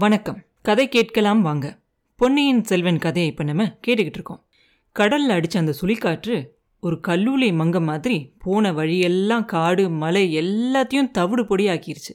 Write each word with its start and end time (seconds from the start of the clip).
வணக்கம். 0.00 0.42
கதை 0.62 0.88
கேட்கலாம் 0.88 1.42
வாங்க. 1.42 1.78
பொன்னியின் 2.16 2.64
செல்வன் 2.64 2.98
கதையை 2.98 3.30
இப்போ 3.30 3.44
நம்ம 3.44 3.64
கேட்டுக்கிட்டு 3.64 4.18
இருக்கோம். 4.18 4.44
கடலில் 4.92 5.30
அடித்த 5.30 5.58
அந்த 5.58 5.74
சுழிக்காற்று 5.80 6.46
ஒரு 6.80 7.00
கல்லூலி 7.08 7.52
மங்க 7.52 7.82
மாதிரி 7.82 8.32
போன 8.38 8.72
வழியெல்லாம் 8.72 9.44
காடு 9.44 9.90
மலை 9.90 10.36
எல்லாத்தையும் 10.36 11.10
தவிடு 11.10 11.44
பொடியாக்கிருச்சு. 11.44 12.12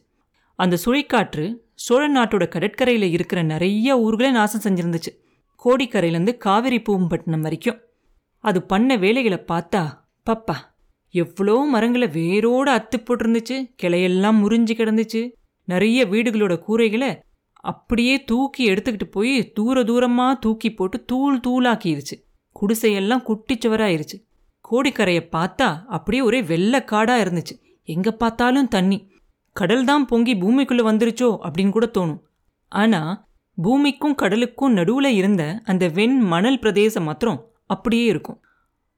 அந்த 0.56 0.78
சுழிக்காற்று 0.86 1.56
சோழ 1.74 2.10
நாட்டோட 2.10 2.48
கடற்கரையில் 2.48 3.12
இருக்கிற 3.12 3.42
நிறைய 3.42 4.00
ஊர்களை 4.00 4.32
நாசம் 4.32 4.62
செஞ்சிருந்துச்சு. 4.62 5.12
கோடிக்கரையிலேருந்து 5.66 6.38
காவிரி 6.38 6.80
பூம்பட்டினம் 6.80 7.40
வரைக்கும். 7.40 7.80
அது 8.38 8.64
பண்ண 8.64 8.96
வேலைகளை 8.96 9.44
பார்த்தா 9.48 9.90
பப்பா 10.30 10.56
எவ்வளோ 11.10 11.66
மரங்களை 11.66 12.08
வேரோடு 12.08 12.72
அத்து 12.72 12.98
போட்டிருந்துச்சு. 12.98 13.74
கிளையெல்லாம் 13.84 14.42
முறிஞ்சு 14.44 14.74
கிடந்துச்சு. 14.74 15.32
நிறைய 15.64 16.06
வீடுகளோட 16.06 16.64
கூரைகளை 16.68 17.22
அப்படியே 17.64 18.16
தூக்கி 18.24 18.64
எடுத்துக்கிட்டு 18.70 19.08
போய் 19.12 19.34
தூர 19.58 19.84
தூரமாக 19.84 20.40
தூக்கி 20.40 20.70
போட்டு 20.74 21.06
தூள் 21.06 21.38
தூளாக்கிருச்சு. 21.40 22.16
குடிசையெல்லாம் 22.56 23.26
குட்டிச்சுவராயிருச்சு. 23.28 24.18
கோடிக்கரையை 24.70 25.24
பார்த்தா 25.36 25.68
அப்படியே 25.88 26.22
ஒரே 26.22 26.42
வெள்ளக்காடாக 26.42 27.24
இருந்துச்சு. 27.24 27.56
எங்கே 27.88 28.12
பார்த்தாலும் 28.12 28.68
தண்ணி. 28.68 29.00
கடல் 29.56 29.86
தான் 29.86 30.06
பொங்கி 30.06 30.34
பூமிக்குள்ளே 30.34 30.84
வந்துருச்சோ 30.90 31.30
அப்படின்னு 31.46 31.70
கூட 31.70 31.88
தோணும். 31.98 32.22
ஆனால் 32.72 33.12
பூமிக்கும் 33.58 34.16
கடலுக்கும் 34.16 34.76
நடுவில் 34.78 35.10
இருந்த 35.12 35.44
அந்த 35.66 35.88
வெண் 35.88 36.18
மணல் 36.34 36.60
பிரதேசம் 36.60 37.04
மாத்திரம் 37.04 37.40
அப்படியே 37.66 38.06
இருக்கும். 38.06 38.40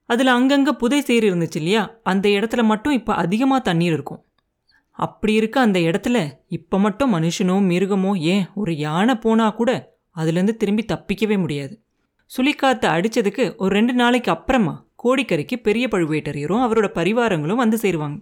அதில் 0.10 0.32
அங்கங்கே 0.38 0.74
புதை 0.82 1.00
சேர் 1.02 1.26
இருந்துச்சு 1.30 1.56
இல்லையா? 1.56 1.84
அந்த 2.04 2.26
இடத்துல 2.30 2.64
மட்டும் 2.64 2.94
இப்போ 2.94 3.14
அதிகமாக 3.14 3.62
தண்ணீர் 3.62 3.94
இருக்கும். 3.94 4.22
அப்படி 5.00 5.34
இருக்க 5.34 5.60
அந்த 5.60 5.80
இடத்துல 5.80 6.18
இப்போ 6.48 6.80
மட்டும் 6.80 7.14
மனுஷனோ 7.14 7.56
மிருகமோ 7.72 8.12
ஏன் 8.18 8.46
ஒரு 8.54 8.78
யானை 8.78 9.16
போனா 9.16 9.50
கூட 9.50 9.72
அதுலேருந்து 10.16 10.56
திரும்பி 10.56 10.86
தப்பிக்கவே 10.88 11.38
முடியாது. 11.40 11.74
சுழிக்காத்து 12.32 12.88
அடித்ததுக்கு 12.88 13.56
ஒரு 13.56 13.72
ரெண்டு 13.76 13.94
நாளைக்கு 13.94 14.32
அப்புறமா 14.32 14.88
கோடிக்கரைக்கு 15.04 15.56
பெரிய 15.56 15.88
பழுவேட்டரையரும் 15.88 16.64
அவரோட 16.66 16.88
பரிவாரங்களும் 16.94 17.62
வந்து 17.64 17.78
சேருவாங்க. 17.78 18.18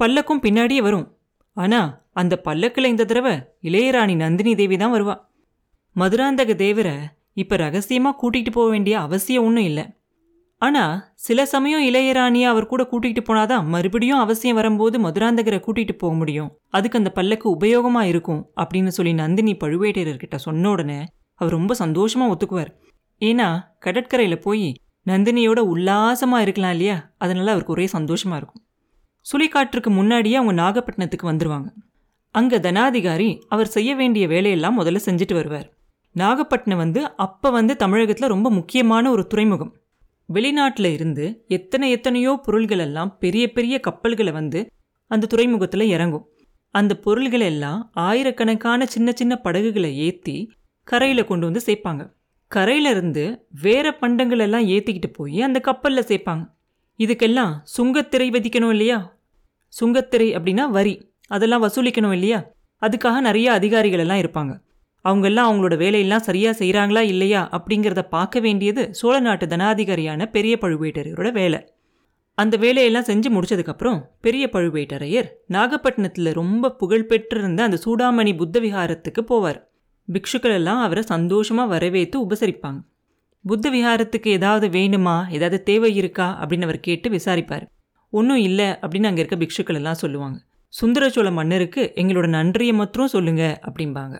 பல்லக்கும் 0.00 0.42
பின்னாடியே 0.42 0.82
வரும். 0.82 1.06
ஆனால் 1.52 2.02
அந்த 2.12 2.36
பல்லக்கில் 2.36 2.84
இந்த 2.84 3.04
தடவை 3.04 3.34
இளையராணி 3.62 4.16
நந்தினி 4.16 4.54
தேவி 4.54 4.76
தான் 4.76 4.94
வருவா. 4.94 5.16
மதுராந்தக 5.96 6.52
தேவரை 6.64 6.96
இப்போ 7.32 7.56
ரகசியமாக 7.56 8.18
கூட்டிகிட்டு 8.20 8.50
போக 8.50 8.68
வேண்டிய 8.70 9.00
அவசியம் 9.00 9.44
ஒன்றும் 9.44 9.64
இல்லை. 9.64 9.84
ஆனால் 10.58 11.14
சில 11.14 11.46
சமயம் 11.46 11.80
இளையராணியை 11.80 12.42
அவர் 12.42 12.66
கூட 12.66 12.88
கூட்டிகிட்டு 12.90 13.22
போனாதான் 13.24 13.64
மறுபடியும் 13.64 14.18
அவசியம் 14.18 14.56
வரும்போது 14.56 14.98
மதுராந்தகரை 15.00 15.60
கூட்டிகிட்டு 15.60 15.92
போக 15.92 16.14
முடியும். 16.14 16.58
அதுக்கு 16.68 16.98
அந்த 16.98 17.10
பல்லக்கு 17.10 17.56
உபயோகமாக 17.56 18.06
இருக்கும் 18.06 18.52
அப்படின்னு 18.56 18.86
சொல்லி 18.86 19.12
நந்தினி 19.12 19.54
பழுவேட்டையர்கிட்ட 19.54 20.34
சொன்ன 20.34 20.70
உடனே 20.70 21.04
அவர் 21.34 21.52
ரொம்ப 21.52 21.74
சந்தோஷமாக 21.74 22.34
ஒத்துக்குவார். 22.34 22.70
ஏன்னா 23.20 23.48
கடற்கரையில் 23.78 24.40
போய் 24.40 24.74
நந்தினியோட 25.06 25.58
உல்லாசமாக 25.58 26.42
இருக்கலாம் 26.42 26.70
இல்லையா? 26.70 27.14
அதனால் 27.18 27.46
அவருக்கு 27.46 27.72
ஒரே 27.72 27.86
சந்தோஷமாக 27.86 28.36
இருக்கும். 28.36 28.62
சுழிக்காற்றுக்கு 29.32 29.90
முன்னாடியே 29.90 30.36
அவங்க 30.36 30.62
நாகப்பட்டினத்துக்கு 30.62 31.26
வந்துடுவாங்க 31.32 31.68
அங்கே 32.30 32.58
தனாதிகாரி 32.58 33.40
அவர் 33.48 33.66
செய்ய 33.66 33.94
வேண்டிய 33.94 34.26
வேலையெல்லாம் 34.28 34.80
முதல்ல 34.80 34.98
செஞ்சுட்டு 35.06 35.34
வருவார். 35.34 35.68
நாகப்பட்டினம் 36.12 36.78
வந்து 36.78 37.14
அப்போ 37.16 37.50
வந்து 37.50 37.76
தமிழகத்தில் 37.76 38.28
ரொம்ப 38.28 38.50
முக்கியமான 38.50 39.10
ஒரு 39.10 39.26
துறைமுகம். 39.26 39.72
வெளிநாட்டில் 40.32 40.90
இருந்து 40.92 41.44
எத்தனை 41.48 41.90
எத்தனையோ 41.90 42.40
பொருள்கள் 42.44 42.78
எல்லாம் 42.78 43.18
பெரிய 43.18 43.52
பெரிய 43.52 43.80
கப்பல்களை 43.80 44.32
வந்து 44.32 44.60
அந்த 45.06 45.26
துறைமுகத்தில் 45.26 45.80
இறங்கும். 45.80 46.28
அந்த 46.74 46.96
பொருள்கள் 46.96 47.40
எல்லாம் 47.40 47.90
ஆயிரக்கணக்கான 47.94 48.86
சின்ன 48.86 49.12
சின்ன 49.12 49.36
படகுகளை 49.36 49.96
ஏற்றி 49.98 50.50
கரையில் 50.88 51.24
கொண்டு 51.24 51.44
வந்து 51.44 51.62
சேர்ப்பாங்க 51.66 52.02
கரையிலிருந்து 52.50 53.24
வேற 53.62 53.92
பண்டங்கள் 53.92 54.38
எல்லாம் 54.38 54.66
ஏற்றிக்கிட்டு 54.66 55.08
போய் 55.12 55.40
அந்த 55.42 55.60
கப்பலில் 55.60 56.08
சேர்ப்பாங்க 56.10 56.44
இதுக்கெல்லாம் 56.98 57.52
சுங்கத்திரை 57.78 58.28
விதிக்கணும் 58.30 58.68
இல்லையா? 58.68 59.18
சுங்கத்திரை 59.80 60.28
அப்படின்னா 60.36 60.70
வரி. 60.70 60.94
அதெல்லாம் 61.26 61.62
வசூலிக்கணும் 61.62 62.12
இல்லையா? 62.12 62.52
அதுக்காக 62.82 63.20
நிறைய 63.20 63.52
அதிகாரிகள் 63.52 63.98
எல்லாம் 63.98 64.18
இருப்பாங்க. 64.18 64.52
அவங்கெல்லாம் 65.08 65.50
அவங்களோட 65.50 65.76
வேலையெல்லாம் 65.76 66.26
சரியா 66.28 66.50
செய்கிறாங்களா 66.50 67.00
இல்லையா 67.00 67.48
அப்படிங்கிறத 67.50 68.02
பார்க்க 68.08 68.40
வேண்டியது 68.40 68.94
சோழ 68.94 69.20
நாட்டு 69.20 69.46
தனாதிகாரியான 69.46 70.26
பெரிய 70.26 70.58
பழுவேட்டரையரோட 70.60 71.32
வேலை. 71.32 71.60
அந்த 72.34 72.56
வேலையெல்லாம் 72.56 73.02
செஞ்சு 73.02 73.28
முடிச்சதுக்கப்புறம் 73.28 74.02
பெரிய 74.20 74.48
பழுவேட்டரையர் 74.52 75.28
நாகப்பட்டினத்தில் 75.46 76.32
ரொம்ப 76.32 76.76
புகழ்பெற்றிருந்த 76.80 77.62
அந்த 77.62 77.78
சூடாமணி 77.86 78.36
புத்த 78.36 78.60
விஹாரத்துக்கு 78.60 79.20
போவார். 79.28 79.66
பிக்ஷுக்கள் 80.12 80.52
எல்லாம் 80.52 80.80
அவரை 80.80 81.02
சந்தோஷமாக 81.02 81.68
வரவேற்று 81.68 82.26
உபசரிப்பாங்க. 82.26 82.80
புத்த 83.42 83.70
விஹாரத்துக்கு 83.70 84.28
ஏதாவது 84.28 84.68
வேணுமா? 84.68 85.30
ஏதாவது 85.30 85.62
தேவை 85.62 85.94
இருக்கா? 85.94 86.46
அப்படின்னு 86.46 86.62
அவர் 86.62 86.80
கேட்டு 86.80 87.10
விசாரிப்பார். 87.10 87.66
ஒன்றும் 88.10 88.36
இல்லை 88.36 88.64
அப்படின்னு 88.64 89.06
அங்கே 89.06 89.24
இருக்க 89.24 89.36
பிக்ஷுக்கள் 89.36 89.74
எல்லாம் 89.74 89.94
சொல்லுவாங்க. 89.94 90.38
சுந்தரச்சோழ 90.80 91.32
மன்னருக்கு 91.32 91.92
எங்களோட 91.94 92.28
நன்றியை 92.28 92.74
மாத்திரம் 92.74 93.06
சொல்லுங்க 93.06 93.60
அப்படிம்பாங்க. 93.68 94.16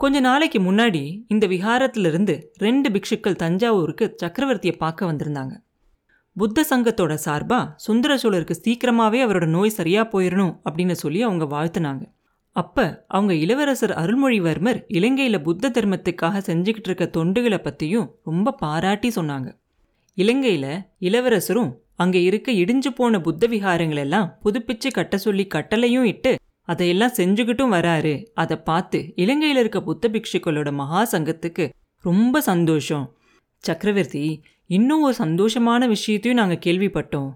கொஞ்ச 0.00 0.20
நாளைக்கு 0.20 0.58
முன்னாடி 0.58 1.00
இந்த 1.28 1.46
விஹாரத்திலிருந்து 1.46 2.34
ரெண்டு 2.54 2.88
பிக்ஷுக்கள் 2.90 3.36
தஞ்சாவூருக்கு 3.36 4.06
சக்கரவர்த்தியை 4.22 4.74
பார்க்க 4.76 5.10
வந்திருந்தாங்க. 5.10 5.54
புத்த 6.36 6.64
சங்கத்தோட 6.70 7.14
சார்பா 7.24 7.58
சுந்தர 7.76 8.12
சோழருக்கு 8.16 8.54
சீக்கிரமாவே 8.64 9.20
அவரோட 9.26 9.46
நோய் 9.46 9.76
சரியா 9.76 10.02
போயிடணும் 10.04 10.52
அப்படின்னு 10.64 10.96
சொல்லி 11.02 11.22
அவங்க 11.22 11.44
வாழ்த்துனாங்க. 11.44 12.02
அப்ப 12.56 13.06
அவங்க 13.08 13.32
இளவரசர் 13.34 13.94
அருள்மொழிவர்மர் 14.02 14.80
இலங்கையில் 14.88 15.42
புத்த 15.42 15.70
தர்மத்துக்காக 15.70 16.42
செஞ்சுக்கிட்டு 16.48 16.90
இருக்க 16.90 17.06
தொண்டுகளை 17.18 17.60
பத்தியும் 17.66 18.08
ரொம்ப 18.24 18.56
பாராட்டி 18.64 19.10
சொன்னாங்க. 19.16 19.48
இலங்கையில 20.18 20.66
இளவரசரும் 20.98 21.72
அங்கே 21.96 22.22
இருக்க 22.22 22.52
இடிஞ்சு 22.52 22.90
போன 22.94 23.20
புத்த 23.20 23.46
விகாரங்களெல்லாம் 23.46 24.30
புதுப்பிச்சு 24.44 24.90
கட்ட 24.92 25.16
சொல்லி 25.18 25.46
கட்டளையும் 25.54 26.08
இட்டு 26.12 26.32
அதையெல்லாம் 26.68 27.16
செஞ்சுக்கிட்டும் 27.16 27.74
வராரு. 27.76 28.26
அதை 28.34 28.56
பார்த்து 28.56 29.12
இலங்கையில் 29.16 29.56
இருக்க 29.56 29.82
புத்த 29.82 30.08
பிக்ஷுக்களோட 30.08 30.72
மகா 30.72 31.00
சங்கத்துக்கு 31.12 31.64
ரொம்ப 32.04 32.40
சந்தோஷம். 32.40 33.16
சக்கரவர்த்தி 33.64 34.42
இன்னும் 34.66 35.02
ஒரு 35.02 35.14
சந்தோஷமான 35.18 35.86
விஷயத்தையும் 35.88 36.40
நாங்கள் 36.40 36.64
கேள்விப்பட்டோம். 36.66 37.30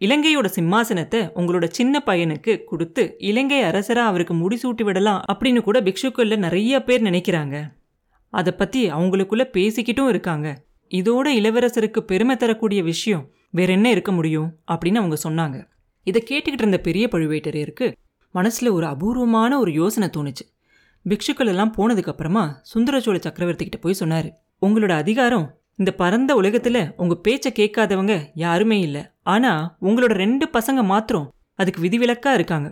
இலங்கையோட 0.00 0.48
சிம்மாசனத்தை 0.56 1.20
உங்களோட 1.34 1.66
சின்ன 1.68 2.02
பையனுக்கு 2.06 2.64
கொடுத்து 2.64 3.14
இலங்கை 3.18 3.60
அரசராக 3.62 4.08
அவருக்கு 4.08 4.34
முடிசூட்டி 4.34 4.84
விடலாம் 4.84 5.22
அப்படின்னு 5.32 5.60
கூட 5.60 5.80
பிக்ஷுக்கள்ல 5.80 6.36
நிறைய 6.36 6.82
பேர் 6.82 7.02
நினைக்கிறாங்க. 7.02 7.56
அதை 8.32 8.52
பற்றி 8.52 8.90
அவங்களுக்குள்ள 8.90 9.44
பேசிக்கிட்டும் 9.52 10.08
இருக்காங்க. 10.08 10.48
இதோட 10.90 11.26
இளவரசருக்கு 11.38 12.00
பெருமை 12.00 12.36
தரக்கூடிய 12.36 12.82
விஷயம் 12.82 13.24
வேற 13.50 13.72
என்ன 13.72 13.90
இருக்க 13.90 14.12
முடியும் 14.12 14.50
அப்படின்னு 14.72 15.00
அவங்க 15.02 15.16
சொன்னாங்க. 15.24 15.58
இதை 16.06 16.22
கேட்டுக்கிட்டு 16.30 16.62
இருந்த 16.64 16.78
பெரிய 16.78 17.08
பழுவேட்டரையருக்கு 17.12 17.86
மனசில் 18.38 18.70
ஒரு 18.76 18.86
அபூர்வமான 18.92 19.52
ஒரு 19.62 19.72
யோசனை 19.80 20.08
தோணுச்சு. 20.16 20.44
பிக்ஷுக்கள் 21.06 21.50
எல்லாம் 21.52 21.74
போனதுக்கப்புறமா 21.76 22.44
சுந்தரச்சோழ 22.72 23.18
சக்கரவர்த்தி 23.26 23.64
கிட்ட 23.64 23.78
போய் 23.84 24.00
சொன்னார் 24.00 24.28
உங்களோட 24.62 24.92
அதிகாரம் 25.02 25.46
இந்த 25.80 25.90
பரந்த 26.00 26.32
உலகத்தில் 26.40 26.82
உங்கள் 27.02 27.22
பேச்சை 27.24 27.50
கேட்காதவங்க 27.58 28.14
யாருமே 28.44 28.78
இல்லை. 28.86 29.02
ஆனால் 29.34 29.64
உங்களோட 29.86 30.12
ரெண்டு 30.24 30.44
பசங்க 30.56 30.82
மாத்திரம் 30.92 31.26
அதுக்கு 31.60 31.80
விதிவிலக்காக 31.84 32.38
இருக்காங்க. 32.38 32.68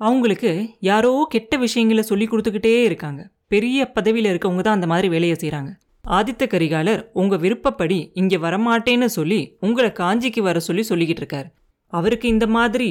அவங்களுக்கு 0.00 0.50
யாரோ 0.88 1.10
கெட்ட 1.34 1.56
விஷயங்களை 1.64 2.02
சொல்லி 2.10 2.26
கொடுத்துக்கிட்டே 2.30 2.72
இருக்காங்க. 2.88 3.20
பெரிய 3.52 3.78
பதவியில் 3.96 4.30
இருக்கவங்க 4.32 4.62
தான் 4.64 4.78
அந்த 4.78 4.88
மாதிரி 4.92 5.08
வேலையை 5.14 5.36
செய்கிறாங்க 5.42 5.70
ஆதித்த 6.04 6.44
கரிகாலர் 6.54 7.00
உங்கள் 7.20 7.40
விருப்பப்படி 7.44 7.98
இங்கே 8.20 8.38
வரமாட்டேன்னு 8.46 9.08
சொல்லி 9.18 9.40
உங்களை 9.66 9.90
காஞ்சிக்கு 10.00 10.42
வர 10.48 10.58
சொல்லி 10.68 10.82
சொல்லிக்கிட்டு 10.90 11.22
இருக்காரு. 11.22 11.48
அவருக்கு 11.92 12.26
இந்த 12.34 12.46
மாதிரி 12.56 12.88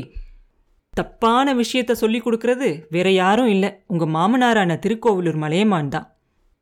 தப்பான 0.98 1.54
விஷயத்த 1.54 1.94
சொல்லி 2.02 2.20
கொடுக்கறது 2.20 2.70
வேற 2.90 3.08
யாரும் 3.12 3.48
இல்லை. 3.48 3.70
உங்க 3.88 4.06
மாமனாரான 4.06 4.78
திருக்கோவிலூர் 4.84 5.40
மலையமான் 5.44 5.90
தான். 5.96 6.08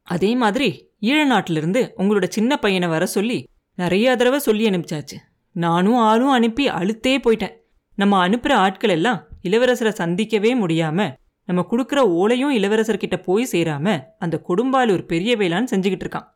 அதே 0.08 0.32
மாதிரி 0.35 0.70
ஈழ 1.09 1.20
நாட்டிலிருந்து 1.26 1.82
உங்களோட 1.97 2.28
சின்ன 2.28 2.58
பையனை 2.58 2.88
வர 2.88 3.06
சொல்லி 3.06 3.38
நிறைய 3.76 4.16
தடவை 4.16 4.40
சொல்லி 4.40 4.64
அனுப்பிச்சாச்சு. 4.70 5.18
நானும் 5.56 6.00
ஆளும் 6.09 6.34
அனுப்பி 6.38 6.66
அழுத்தே 6.80 7.14
போயிட்டேன். 7.18 7.53
நம்ம 7.97 8.28
அனுப்புற 8.28 8.53
ஆட்கள் 8.56 8.90
எல்லாம் 8.90 9.20
இளவரசரை 9.47 9.91
சந்திக்கவே 10.02 10.52
முடியாம 10.64 11.08
நம்ம 11.50 11.62
கொடுக்குற 11.72 12.00
ஓலையும் 12.20 12.53
இளவரசர்கிட்ட 12.58 13.18
போய் 13.24 13.50
சேராம 13.52 13.96
அந்த 14.20 14.36
கொடும்பாலூர் 14.47 15.03
பெரிய 15.06 15.32
வேளான்னு 15.36 15.72
செஞ்சுக்கிட்டு 15.74 16.06
இருக்கான். 16.06 16.28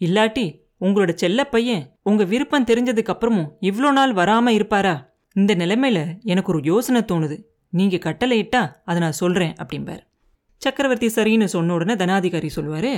இல்லாட்டி 0.00 0.46
உங்களோட 0.80 1.10
செல்ல 1.22 1.40
பையன் 1.44 1.82
உங்க 2.02 2.22
விருப்பம் 2.24 2.68
தெரிஞ்சதுக்கு 2.70 3.12
அப்புறமும் 3.14 3.50
இவ்வளோ 3.60 3.90
நாள் 3.92 4.12
வராம 4.12 4.48
இருப்பாரா? 4.48 4.94
இந்த 5.36 5.54
நிலைமையில 5.54 6.00
எனக்கு 6.22 6.52
ஒரு 6.52 6.60
யோசனை 6.62 7.00
தோணுது. 7.00 7.36
நீங்க 7.72 7.96
கட்டளையிட்டா 7.96 8.60
அதை 8.84 8.98
நான் 9.00 9.20
சொல்றேன் 9.20 9.54
அப்படிம்பார். 9.62 10.02
சக்கரவர்த்தி 10.62 11.06
சரின்னு 11.06 11.44
சொன்ன 11.44 11.74
உடனே 11.74 11.94
தனாதிகாரி 11.94 12.50
சொல்லுவாரு 12.56 12.92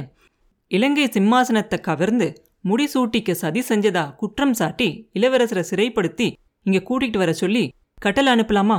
இலங்கை 0.70 1.06
சிம்மாசனத்தை 1.06 1.80
கவர்ந்து 1.80 2.28
முடிசூட்டிக்க 2.64 3.30
சதி 3.30 3.60
செஞ்சதா 3.68 4.14
குற்றம் 4.14 4.52
சாட்டி 4.52 4.88
இளவரசரை 5.14 5.64
சிறைப்படுத்தி 5.70 6.28
இங்க 6.66 6.78
கூட்டிகிட்டு 6.88 7.16
வர 7.16 7.32
சொல்லி 7.32 7.64
கட்டளை 8.00 8.30
அனுப்பலாமா? 8.32 8.78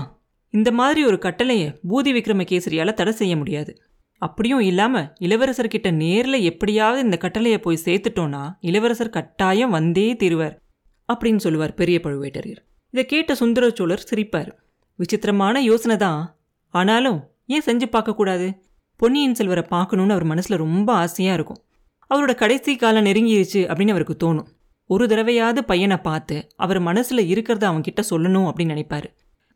இந்த 0.54 0.71
மாதிரி 0.71 1.01
ஒரு 1.06 1.18
கட்டளையை 1.19 1.68
பூதி 1.89 2.12
விக்ரமகேசரியால் 2.18 2.94
தடை 2.94 3.13
செய்ய 3.13 3.36
முடியாது. 3.38 3.71
அப்படியும் 4.21 4.59
இல்லாம 4.59 5.01
இளவரசர்கிட்ட 5.19 5.89
நேர்ல 6.04 6.42
எப்படியாவது 6.42 7.01
இந்த 7.01 7.18
கட்டளையை 7.18 7.59
போய் 7.59 7.83
சேர்த்துட்டோன்னா 7.86 8.44
இளவரசர் 8.62 9.09
கட்டாயம் 9.09 9.69
வந்தே 9.69 10.13
தீருவார் 10.13 10.56
அப்படின்னு 11.13 11.38
சொல்லுவார் 11.38 11.74
பெரிய 11.74 12.00
பழுவேட்டரையர். 12.04 12.63
இதை 12.97 13.03
கேட்ட 13.09 13.31
சுந்தர 13.39 13.65
சோழர் 13.77 14.05
சிரிப்பார். 14.09 14.47
விசித்திரமான 14.99 15.59
யோசனை 15.61 15.95
தான். 16.03 16.21
ஆனாலும் 16.73 17.19
ஏன் 17.47 17.65
செஞ்சு 17.65 17.88
பார்க்கக்கூடாது? 17.95 18.47
பொன்னியின் 18.99 19.35
செல்வரை 19.39 19.63
பார்க்கணுன்னு 19.73 20.15
அவர் 20.15 20.25
மனசில் 20.31 20.55
ரொம்ப 20.61 20.89
ஆசையாக 21.01 21.35
இருக்கும். 21.38 21.59
அவரோட 22.11 22.33
கடைசி 22.35 22.73
காலம் 22.75 23.05
நெருங்கிருச்சு 23.07 23.61
அப்படின்னு 23.69 23.94
அவருக்கு 23.95 24.15
தோணும். 24.23 24.47
ஒரு 24.89 25.05
தடவையாவது 25.11 25.61
பையனை 25.61 25.97
பார்த்து 26.07 26.38
அவர் 26.55 26.79
மனசில் 26.79 27.27
இருக்கிறத 27.33 27.63
அவன்கிட்ட 27.71 28.03
சொல்லணும் 28.11 28.49
அப்படின்னு 28.49 28.75
நினைப்பார். 28.75 29.07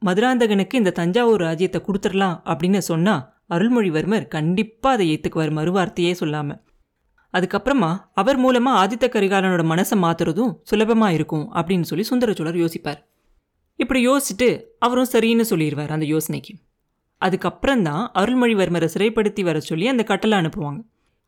மதுராந்தகனுக்கு 0.01 0.81
இந்த 0.83 0.95
தஞ்சாவூர் 1.01 1.45
ராஜ்யத்தை 1.47 1.81
கொடுத்துடலாம் 1.87 2.39
அப்படின்னு 2.45 2.81
சொன்னால் 2.91 3.27
அருள்மொழிவர்மர் 3.49 4.31
கண்டிப்பாக 4.37 4.95
அதை 4.95 5.07
ஏற்றுக்குவார் 5.13 5.57
மறுவார்த்தையே 5.59 6.15
சொல்லாமல் 6.21 6.61
அதுக்கப்புறமா 7.33 7.93
அவர் 8.13 8.37
மூலமாக 8.37 8.79
ஆதித்த 8.81 9.07
கரிகாலனோட 9.15 9.65
மனசை 9.73 9.97
மாத்துறதும் 10.05 10.53
சுலபமாக 10.71 11.17
இருக்கும் 11.19 11.47
அப்படின்னு 11.59 11.89
சொல்லி 11.91 12.05
சுந்தரச்சோழர் 12.11 12.63
யோசிப்பார். 12.63 13.01
இப்படி 13.81 14.01
யோசிச்சுட்டு 14.07 14.47
அவரும் 14.85 15.11
சரின்னு 15.13 15.45
சொல்லிடுவார் 15.51 15.95
அந்த 15.95 16.07
யோசனைக்கு. 16.13 16.53
அதுக்கப்புறம் 17.21 17.83
தான் 17.87 18.03
அருள்மொழிவர்மரை 18.19 18.87
சிறைப்படுத்தி 18.95 19.41
வர 19.47 19.57
சொல்லி 19.69 19.87
அந்த 19.87 20.03
கட்டளை 20.11 20.35
அனுப்புவாங்க. 20.39 20.81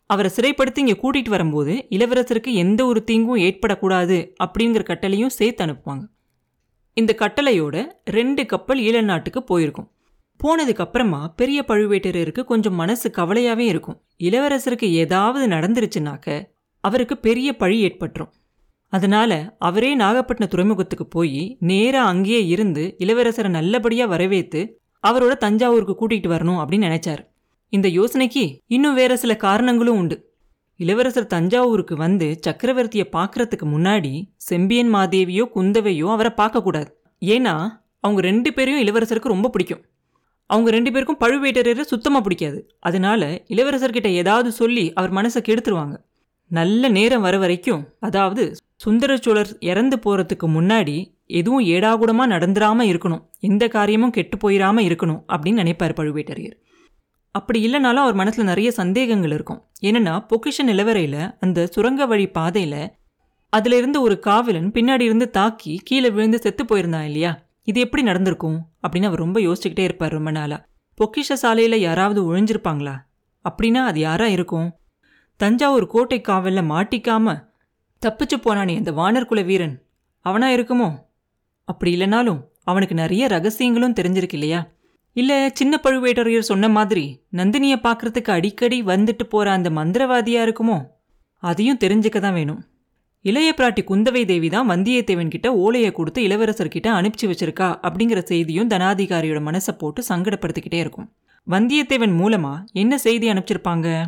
அவரை 0.10 0.30
சிறைப்படுத்தி 0.36 0.82
இங்கே 0.84 0.96
கூட்டிகிட்டு 1.04 1.34
வரும்போது 1.36 1.74
இளவரசருக்கு 1.90 2.52
எந்த 2.64 2.82
ஒரு 2.86 3.02
தீங்கும் 3.04 3.44
ஏற்படக்கூடாது 3.48 4.18
அப்படிங்கிற 4.44 4.82
கட்டளையும் 4.90 5.36
சேர்த்து 5.40 5.66
அனுப்புவாங்க. 5.66 6.04
இந்த 6.98 7.12
கட்டளையோட 7.20 7.76
ரெண்டு 8.18 8.42
கப்பல் 8.46 8.82
ஈழ 8.88 8.98
நாட்டுக்கு 9.04 9.42
போயிருக்கும். 9.44 9.90
போனதுக்கப்புறமா 10.40 11.22
பெரிய 11.40 11.60
பழுவேட்டரருக்கு 11.68 12.42
கொஞ்சம் 12.52 12.78
மனசு 12.82 13.08
கவலையாகவே 13.18 13.66
இருக்கும். 13.74 14.00
இளவரசருக்கு 14.20 14.88
ஏதாவது 15.04 15.46
நடந்துருச்சுனாக்க 15.56 16.28
அவருக்கு 16.84 17.16
பெரிய 17.28 17.50
பழி 17.62 17.78
ஏற்பட்டுரும். 17.86 18.34
அதனால 18.94 19.32
அவரே 19.60 19.92
நாகப்பட்டின 19.98 20.48
துறைமுகத்துக்கு 20.48 21.06
போய் 21.08 21.44
நேராக 21.60 22.10
அங்கேயே 22.10 22.42
இருந்து 22.48 22.84
இளவரசரை 23.00 23.50
நல்லபடியாக 23.50 24.12
வரவேத்து 24.14 24.62
அவரோட 25.04 25.34
தஞ்சாவூருக்கு 25.38 25.96
கூட்டிகிட்டு 26.02 26.30
வரணும் 26.34 26.60
அப்படின்னு 26.62 26.90
நினைச்சார். 26.90 27.22
இந்த 27.74 27.88
யோசனைக்கு 27.90 28.44
இன்னும் 28.68 28.94
வேற 28.94 29.14
சில 29.18 29.34
காரணங்களும் 29.38 29.98
உண்டு. 29.98 30.18
இளவரசர் 30.80 31.34
தஞ்சாவூருக்கு 31.34 31.96
வந்து 31.96 32.28
சக்கரவர்த்தியை 32.48 33.06
பார்க்கறதுக்கு 33.18 33.66
முன்னாடி 33.76 34.14
செம்பியன் 34.50 34.94
மாதேவியோ 34.96 35.46
குந்தவையோ 35.56 36.08
அவரை 36.16 36.32
பார்க்கக்கூடாது. 36.42 36.92
ஏன்னா 37.22 37.56
அவங்க 38.00 38.22
ரெண்டு 38.22 38.50
பேரையும் 38.54 38.84
இளவரசருக்கு 38.84 39.34
ரொம்ப 39.36 39.50
பிடிக்கும். 39.50 39.84
அவங்க 40.50 40.70
ரெண்டு 40.72 40.92
பேருக்கும் 40.92 41.22
பழுவேட்டரையரை 41.24 41.86
சுத்தமாக 41.92 42.24
பிடிக்காது. 42.24 42.60
அதனால 42.80 43.22
இளவரசர்கிட்ட 43.48 44.10
ஏதாவது 44.22 44.50
சொல்லி 44.62 44.86
அவர் 44.94 45.14
மனசை 45.14 45.42
கெடுத்துருவாங்க. 45.48 45.96
நல்ல 46.52 46.90
நேரம் 46.90 47.22
வர 47.22 47.38
வரைக்கும் 47.38 47.84
அதாவது 48.00 48.44
சுந்தர 48.76 49.12
சோழர் 49.18 49.52
இறந்து 49.60 49.98
போகிறதுக்கு 49.98 50.48
முன்னாடி 50.56 50.96
எதுவும் 51.40 51.66
ஏடாகூடமாக 51.66 52.32
நடந்துடாமல் 52.34 52.90
இருக்கணும் 52.92 53.24
எந்த 53.40 53.68
காரியமும் 53.68 54.12
கெட்டு 54.12 54.38
போயிடாமல் 54.38 54.86
இருக்கணும் 54.88 55.22
அப்படின்னு 55.34 55.62
நினைப்பார் 55.62 55.96
பழுவேட்டரையர். 56.00 56.58
அப்படி 57.36 57.60
இல்லைனாலும் 57.68 58.04
அவர் 58.06 58.14
மனசில் 58.14 58.50
நிறைய 58.52 58.72
சந்தேகங்கள் 58.72 59.32
இருக்கும். 59.32 59.62
என்னென்னா 59.82 60.14
பொக்கிஷ 60.32 60.66
நிலவரையில் 60.66 61.24
அந்த 61.40 61.66
சுரங்க 61.76 62.06
வழி 62.06 62.28
பாதையில் 62.28 62.82
அதிலிருந்து 63.54 64.02
ஒரு 64.02 64.20
காவலன் 64.20 64.70
பின்னாடி 64.72 65.02
இருந்து 65.02 65.30
தாக்கி 65.30 65.74
கீழே 65.84 66.10
விழுந்து 66.10 66.40
செத்து 66.40 66.64
போயிருந்தான் 66.64 67.08
இல்லையா? 67.10 67.32
இது 67.64 67.80
எப்படி 67.80 68.04
நடந்திருக்கும்? 68.04 68.60
அப்படின்னு 68.84 69.10
அவர் 69.10 69.24
ரொம்ப 69.26 69.40
யோசிச்சுக்கிட்டே 69.40 69.88
இருப்பார் 69.90 70.12
ரொம்ப 70.12 70.32
நாளாக 70.32 70.62
பொக்கிஷ 70.98 71.34
சாலையில் 71.34 71.78
யாராவது 71.80 72.22
ஒழிஞ்சிருப்பாங்களா 72.30 72.96
அப்படின்னா 73.46 73.82
அது 73.90 74.00
யாராக 74.00 74.36
இருக்கும்? 74.38 74.70
தஞ்சாவூர் 75.38 75.88
கோட்டை 75.88 76.22
காவலில் 76.22 76.70
மாட்டிக்காம 76.70 77.36
தப்பிச்சு 78.02 78.38
போனானே 78.44 78.76
அந்த 78.76 78.92
வானர்குல 78.92 79.46
வீரன். 79.46 79.82
அவனா 80.20 80.50
இருக்குமோ? 80.50 80.90
அப்படி 81.64 81.92
இல்லைனாலும் 81.96 82.40
அவனுக்கு 82.64 82.96
நிறைய 82.96 83.28
ரகசியங்களும் 83.28 83.98
தெரிஞ்சிருக்கு 84.00 84.34
இல்லையா? 84.34 84.72
இல்லை 85.14 85.50
சின்ன 85.54 85.80
பழுவேட்டரையர் 85.84 86.50
சொன்ன 86.52 86.70
மாதிரி 86.70 87.26
நந்தினியை 87.32 87.78
பார்க்கறதுக்கு 87.84 88.32
அடிக்கடி 88.32 88.84
வந்துட்டு 88.84 89.24
போகிற 89.24 89.52
அந்த 89.52 89.70
மந்திரவாதியா 89.70 90.42
இருக்குமோ? 90.46 90.78
அதையும் 91.40 91.78
தெரிஞ்சுக்க 91.78 92.20
தான் 92.20 92.34
வேணும். 92.34 92.62
இளைய 93.22 93.54
பிராட்டி 93.58 93.82
குந்தவை 93.90 94.26
தேவி 94.26 94.50
தான் 94.50 94.70
வந்தியத்தேவன் 94.70 95.28
கிட்ட 95.28 95.54
ஓலையை 95.54 95.92
கொடுத்து 95.92 96.22
இளவரசர்கிட்ட 96.22 96.88
அனுப்பிச்சு 97.00 97.26
வச்சிருக்கா 97.26 97.68
அப்படிங்கிற 97.82 98.24
செய்தியும் 98.24 98.70
தனாதிகாரியோட 98.70 99.42
மனசை 99.50 99.78
போட்டு 99.78 100.04
சங்கடப்படுத்திக்கிட்டே 100.10 100.80
இருக்கும். 100.86 101.12
வந்தியத்தேவன் 101.50 102.16
மூலமா 102.22 102.54
என்ன 102.74 102.98
செய்தி 102.98 103.30
அனுப்பிச்சிருப்பாங்க? 103.30 104.06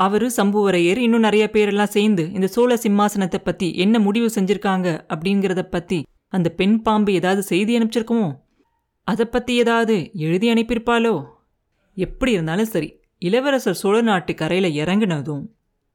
அவரு 0.00 0.30
சம்புவரையர் 0.36 0.96
இன்னும் 0.96 1.20
நிறைய 1.20 1.50
பேரெல்லாம் 1.52 1.94
சேர்ந்து 1.96 2.32
இந்த 2.32 2.46
சோழ 2.46 2.76
சிம்மாசனத்தை 2.76 3.38
பத்தி 3.44 3.74
என்ன 3.74 3.98
முடிவு 3.98 4.28
செஞ்சிருக்காங்க 4.34 4.88
அப்படிங்கிறத 5.08 5.62
பத்தி 5.62 5.98
அந்த 6.28 6.48
பெண் 6.48 6.82
பாம்பு 6.82 7.12
ஏதாவது 7.12 7.42
செய்தி 7.42 7.78
அனுப்பிச்சிருக்குமோ? 7.78 8.28
அதை 9.04 9.26
பற்றி 9.26 9.54
ஏதாவது 9.54 10.10
எழுதி 10.12 10.52
அனுப்பியிருப்பாளோ? 10.52 11.14
எப்படி 11.94 12.32
இருந்தாலும் 12.32 12.66
சரி 12.66 12.88
இளவரசர் 13.18 13.74
சோழ 13.74 14.00
நாட்டு 14.00 14.34
கரையில் 14.34 14.84
இறங்கினதும் 14.84 15.44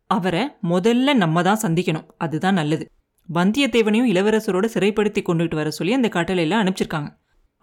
அவரை 0.07 0.44
முதல்ல 0.63 1.13
நம்ம 1.13 1.42
தான் 1.42 1.62
சந்திக்கணும். 1.62 2.07
அதுதான் 2.18 2.53
நல்லது. 2.53 2.86
வந்தியத்தேவனையும் 3.30 4.09
இளவரசரோட 4.12 4.65
சிறைப்படுத்தி 4.74 5.21
கொண்டுகிட்டு 5.24 5.56
வர 5.56 5.69
சொல்லி 5.69 5.94
அந்த 5.94 6.09
கட்டளையில் 6.09 6.62
அனுப்பிச்சிருக்காங்க. 6.62 7.09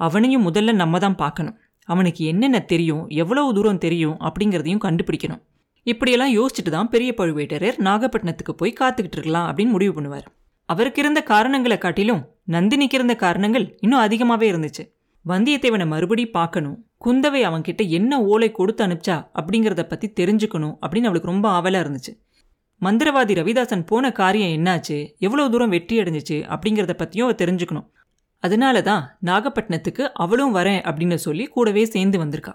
அவனையும் 0.01 0.47
முதல்ல 0.47 0.73
நம்ம 0.73 0.99
தான் 0.99 1.17
பார்க்கணும். 1.17 1.59
அவனுக்கு 1.89 2.25
என்னென்ன 2.25 2.59
தெரியும் 2.61 3.09
எவ்வளவு 3.09 3.55
தூரம் 3.55 3.79
தெரியும் 3.79 4.17
அப்படிங்கிறதையும் 4.21 4.85
கண்டுபிடிக்கணும். 4.85 5.43
இப்படியெல்லாம் 5.93 6.35
யோசிச்சுட்டு 6.39 6.71
தான் 6.75 6.91
பெரிய 6.95 7.11
பழுவேட்டரர் 7.19 7.77
நாகப்பட்டினத்துக்கு 7.87 8.55
போய் 8.61 8.79
காத்துக்கிட்டு 8.81 9.17
இருக்கலாம் 9.19 9.49
அப்படின்னு 9.51 9.75
முடிவு 9.77 9.93
பண்ணுவார். 9.97 10.27
அவருக்கு 10.69 11.01
இருந்த 11.03 11.21
காரணங்களை 11.33 11.79
காட்டிலும் 11.79 12.23
நந்தினிக்கு 12.55 12.97
இருந்த 12.99 13.15
காரணங்கள் 13.25 13.67
இன்னும் 13.85 14.05
அதிகமாகவே 14.07 14.47
இருந்துச்சு. 14.53 14.85
வந்தியத்தேவனை 15.25 15.87
மறுபடி 15.93 16.25
பார்க்கணும். 16.37 16.77
குந்தவை 17.05 17.41
அவன்கிட்ட 17.49 17.83
என்ன 17.99 18.13
ஓலை 18.33 18.49
கொடுத்து 18.53 18.83
அனுப்பிச்சா 18.87 19.17
அப்படிங்கிறத 19.41 19.83
பற்றி 19.83 20.09
தெரிஞ்சுக்கணும் 20.21 20.75
அப்படின்னு 20.85 21.09
அவளுக்கு 21.11 21.33
ரொம்ப 21.33 21.47
ஆவலாக 21.59 21.85
இருந்துச்சு. 21.85 22.13
மந்திரவாதி 22.83 23.35
ரவிதாசன் 23.41 23.89
போன 23.91 24.11
காரியம் 24.21 24.55
என்னாச்சு? 24.57 24.97
எவ்வளோ 25.27 25.45
தூரம் 25.53 25.75
வெற்றி 25.75 25.97
அடைஞ்சிச்சு 26.03 26.37
அப்படிங்கிறத 26.55 26.95
பற்றியும் 26.97 27.27
அவள் 27.27 27.41
தெரிஞ்சுக்கணும். 27.43 27.87
அதனால 28.43 28.83
தான் 28.89 29.05
நாகப்பட்டினத்துக்கு 29.27 30.05
அவளும் 30.25 30.55
வரேன் 30.55 30.83
அப்படின்னு 30.89 31.17
சொல்லி 31.27 31.47
கூடவே 31.55 31.85
சேர்ந்து 31.95 32.19
வந்திருக்கா. 32.25 32.55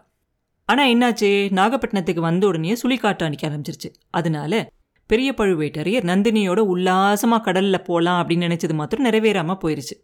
ஆனால் 0.73 0.91
என்னாச்சு? 0.93 1.29
நாகப்பட்டினத்துக்கு 1.59 2.21
வந்த 2.27 2.47
உடனே 2.47 2.75
சுழிக்காற்று 2.83 3.25
அணிக்க 3.25 3.43
ஆரம்பிச்சிருச்சு. 3.49 3.89
அதனால 4.09 4.61
பெரிய 5.09 5.33
பழுவேட்டரையர் 5.37 6.05
நந்தினியோட 6.11 6.59
உல்லாசமாக 6.73 7.43
கடலில் 7.43 7.85
போகலாம் 7.87 8.19
அப்படின்னு 8.21 8.47
நினச்சது 8.47 8.73
மாத்திரம் 8.73 9.05
நிறைவேறாமல் 9.05 9.59
போயிருச்சு. 9.63 9.95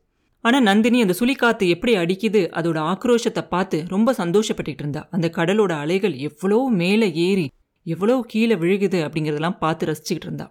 ஆனால் 0.42 0.62
நந்தினி 0.62 1.02
அந்த 1.02 1.16
சுழிக்காத்து 1.20 1.68
எப்படி 1.68 1.98
அடிக்குது 1.98 2.42
அதோட 2.60 2.78
ஆக்ரோஷத்தை 2.92 3.44
பார்த்து 3.48 3.86
ரொம்ப 3.88 4.14
சந்தோஷப்பட்டுட்டு 4.14 4.84
இருந்தா. 4.86 5.10
அந்த 5.12 5.28
கடலோட 5.38 5.72
அலைகள் 5.86 6.16
எவ்வளோ 6.30 6.60
மேலே 6.82 7.14
ஏறி 7.14 7.48
எவ்வளோ 7.86 8.16
கீழே 8.28 8.56
விழுகுது 8.56 9.00
அப்படிங்கிறதெல்லாம் 9.08 9.60
பார்த்து 9.60 9.86
ரசிச்சுக்கிட்டு 9.86 10.30
இருந்தா. 10.30 10.48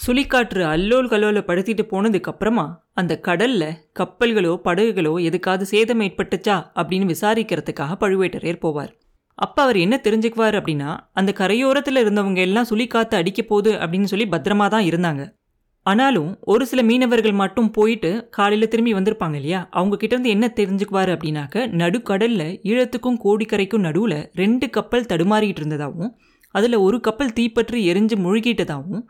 சுழிக்காற்று 0.00 0.62
அல்லோல் 0.74 1.08
கல்லோல 1.08 1.40
படுத்திட்டு 1.46 1.84
போனதுக்கப்புறமா 1.92 2.66
அந்த 2.94 3.20
கடல்ல 3.22 3.64
கப்பல்களோ 4.00 4.52
படகுகளோ 4.64 5.14
எதுக்காவது 5.28 5.66
சேதம் 5.74 6.00
ஏற்பட்டுச்சா 6.00 6.56
அப்படின்னு 6.74 7.06
விசாரிக்கிறதுக்காக 7.14 7.94
பழுவேட்டரையர் 8.00 8.64
போவார். 8.66 8.92
அப்போ 9.38 9.62
அவர் 9.62 9.76
என்ன 9.76 10.00
தெரிஞ்சுக்குவார் 10.04 10.58
அப்படின்னா 10.58 10.96
அந்த 11.12 11.32
கரையோரத்தில் 11.32 12.02
இருந்தவங்க 12.04 12.36
எல்லாம் 12.36 12.68
சுழிக்காத்து 12.70 13.14
அடிக்க 13.14 13.42
போகுது 13.42 13.72
அப்படின்னு 13.72 14.04
சொல்லி 14.04 14.24
பத்திரமா 14.24 14.68
தான் 14.68 14.84
இருந்தாங்க. 14.84 15.34
ஆனாலும் 15.82 16.38
ஒரு 16.40 16.66
சில 16.66 16.82
மீனவர்கள் 16.82 17.32
மட்டும் 17.32 17.70
போயிட்டு 17.70 18.28
காலையில் 18.28 18.68
திரும்பி 18.68 18.94
வந்திருப்பாங்க 18.94 19.34
இல்லையா? 19.34 19.68
அவங்க 19.70 20.06
கிட்டேருந்து 20.06 20.26
என்ன 20.26 20.52
தெரிஞ்சுக்குவார் 20.56 21.10
அப்படின்னாக்க 21.16 21.66
நடுக்கடலில் 21.66 22.58
ஈழத்துக்கும் 22.62 23.20
கோடிக்கரைக்கும் 23.24 23.78
நடுவில் 23.78 24.30
ரெண்டு 24.32 24.70
கப்பல் 24.70 25.02
தடுமாறிக்கிட்டு 25.02 25.62
இருந்ததாகவும் 25.64 26.16
அதில் 26.50 26.74
ஒரு 26.74 27.00
கப்பல் 27.00 27.32
தீப்பற்றி 27.32 27.92
எரிஞ்சு 27.92 28.16
முழுகிட்டதாகவும் 28.24 29.04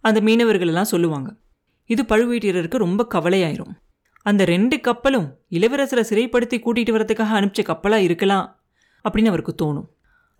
அந்த 0.00 0.20
மீனவர்கள் 0.20 0.66
எல்லாம் 0.66 0.84
சொல்லுவாங்க. 0.84 1.36
இது 1.86 2.02
பழுவேட்டரருக்கு 2.02 2.76
ரொம்ப 2.76 3.06
கவலையாயிரும். 3.14 3.74
அந்த 4.22 4.44
ரெண்டு 4.44 4.80
கப்பலும் 4.80 5.28
இளவரசரை 5.50 6.04
சிறைப்படுத்தி 6.10 6.58
கூட்டிகிட்டு 6.58 6.94
வரதுக்காக 6.96 7.36
அனுப்பிச்ச 7.40 7.62
கப்பலாக 7.64 8.02
இருக்கலாம் 8.02 8.57
அப்படின்னு 9.04 9.32
அவருக்கு 9.32 9.54
தோணும். 9.62 9.88